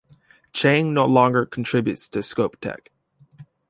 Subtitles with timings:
[0.51, 2.87] Chang no longer contributes to ScopeTech.